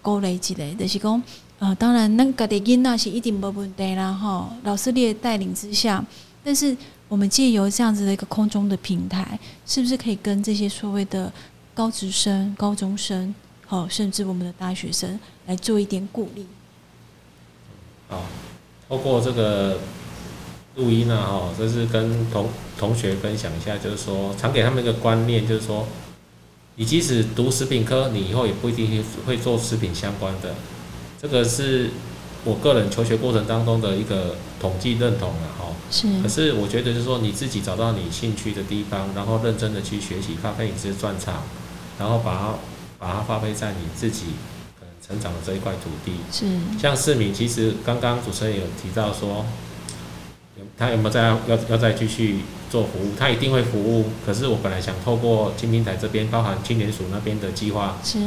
[0.01, 0.55] 鼓励一下？
[0.79, 1.21] 就是讲，
[1.59, 4.49] 呃，当然咱家己囡仔是一定无问题啦吼。
[4.63, 6.01] 老师你的带领之下，
[6.45, 6.75] 但是
[7.09, 11.29] 我们借由这样子的一个空中的平台，是不是可以跟这些所谓的
[11.73, 13.35] 高职生、高中生，
[13.65, 16.45] 好、甚至我们的大学生来做一点鼓励？
[18.09, 18.23] 啊，
[18.87, 19.77] 透过这个
[20.78, 22.47] 录音啊，哈，就是跟同
[22.78, 25.88] 同学分享一下，就是说，常给他们一个观念，就是说，
[26.75, 30.53] 你即使读食品科，你以后也不一定会做食品相关的。
[31.19, 31.89] 这个是
[32.43, 35.65] 我个人求学过程当中的一个统计认同了，哈。
[35.89, 41.41] 是可是我觉得就是说，你自己找到你兴趣的地方，然后认真的去学习，发挥你自己的专长，
[41.97, 42.53] 然后把它
[42.99, 44.25] 把它发挥在你自己
[44.80, 46.11] 可能成长的这一块土地。
[46.32, 46.45] 是
[46.80, 49.66] 像市民，其实刚刚主持人有提到说，有
[50.78, 53.13] 他有没有再要要要再继续做服务？
[53.17, 54.05] 他一定会服务。
[54.25, 58.19] 可是我本来想透过金平台这边，包含青年署那边的计划，是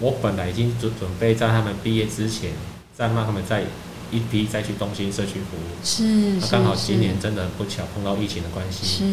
[0.00, 2.50] 我本来已经准准备在他们毕业之前，
[2.94, 3.62] 再让他们再
[4.10, 5.82] 一批再去东兴社区服务。
[5.82, 9.04] 是刚好今年真的很不巧碰到疫情的关系，是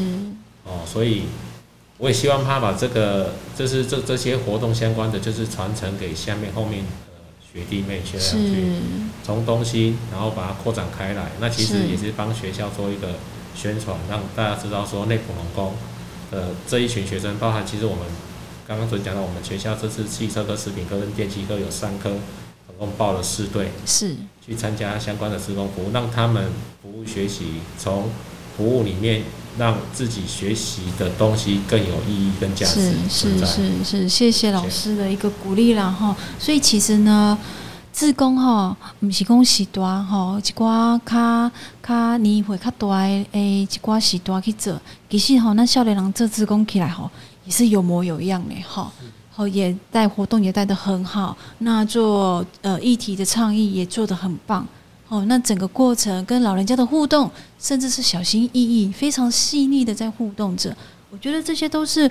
[0.65, 1.23] 哦，所以
[1.97, 6.89] 我也希望他把这个，就是这这些活动相关的，就是传承给下面后面的
[7.53, 8.63] 学弟妹学长去，
[9.23, 11.31] 从东西，然后把它扩展开来。
[11.39, 13.15] 那其实也是帮学校做一个
[13.53, 15.73] 宣传，让大家知道说内埔农工
[16.31, 18.05] 的这一群学生，包含其实我们
[18.65, 22.11] 刚刚所讲到，我们学校这次汽车科、食品科跟电机科有三科，
[22.67, 23.71] 总共报了四队。
[23.85, 28.09] 是去参加相关的施工服务，让他们服务学习，从
[28.55, 29.23] 服务里面
[29.57, 33.45] 让自己学习的东西更有意义更价值是是。
[33.45, 36.15] 是是，谢谢老师的一个鼓励啦哈。
[36.39, 37.37] 所以其实呢，
[37.91, 41.51] 自工哈，毋是讲时段吼，一寡较
[41.85, 44.79] 较年岁较大的诶，一寡时段去做。
[45.09, 47.09] 其实吼，咱少年人做自工起来吼，
[47.45, 48.91] 也是有模有样的哈。
[49.33, 54.65] 好，也带活动也带得很好，那做呃议题的倡议也做得很棒。
[55.11, 60.73] 哦，那整个过程跟老人家的互动，甚至是小心翼翼、非常细腻的在互动着，
[61.09, 62.09] 我觉得这些都是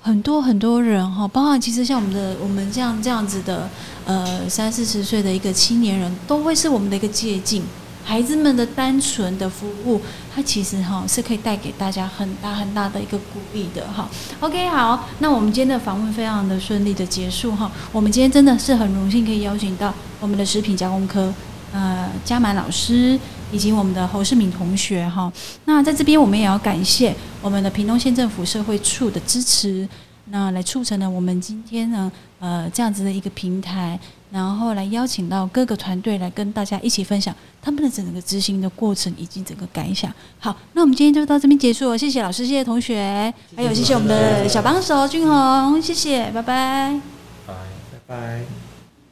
[0.00, 3.68] 很多很多人哈，包括其实像我们的我们这样这样子的
[4.06, 7.60] 呃三四十岁的一个青年人，都会是我们的一个借鉴。
[8.04, 10.00] 孩子们的单纯的服务，
[10.32, 14.08] 它其实哈是可以带给大家很大很大的一个鼓励的哈。
[14.38, 17.70] OK，好，那我们今天的访问非常的顺利的结束哈。
[17.90, 21.32] 我们今天真的是很荣幸可以邀请到我们的食品加工科
[21.72, 23.18] 呃嘉满老师
[23.52, 25.32] 以及我们的侯世敏同学哈。
[25.64, 29.88] 那在这边我们也要感谢我们的屏东县政府社会处的支持，
[30.26, 33.98] 那来促成了我们今天呢呃这样子的一个平台。
[34.32, 40.08] 然后来邀请到各个团队来跟大家一起分享他们的整个执行的过程以及整个感想。
[40.38, 47.00] 好，那我们今天就到这边结束了，谢谢老师，谢谢同学，还有谢谢我们的小帮手俊宏，谢谢，拜拜。
[47.44, 47.54] 拜，
[47.90, 48.40] 拜拜。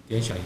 [0.07, 0.35] 点小。